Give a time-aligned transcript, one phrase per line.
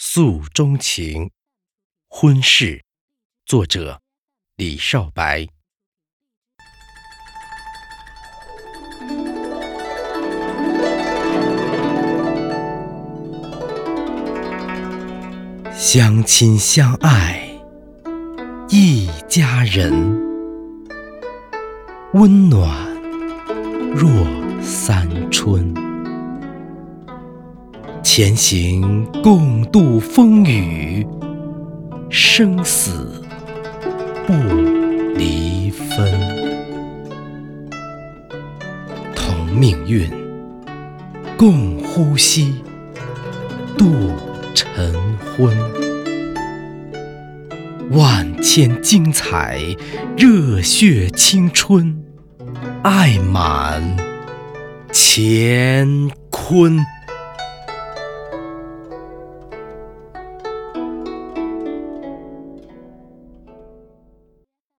[0.00, 1.32] 诉衷情，
[2.08, 2.84] 婚事，
[3.44, 4.00] 作者
[4.54, 5.48] 李少白。
[15.76, 17.60] 相亲相爱
[18.68, 19.92] 一家人，
[22.14, 22.94] 温暖
[23.96, 24.08] 若
[24.62, 25.87] 三春。
[28.18, 31.06] 前行共度风雨，
[32.10, 33.22] 生死
[34.26, 34.32] 不
[35.14, 36.12] 离分。
[39.14, 40.10] 同命运，
[41.36, 42.56] 共呼吸，
[43.76, 43.94] 度
[44.52, 44.92] 晨
[45.36, 45.56] 昏。
[47.92, 49.60] 万千精彩，
[50.16, 52.02] 热血青春，
[52.82, 53.80] 爱满
[54.92, 56.84] 乾坤。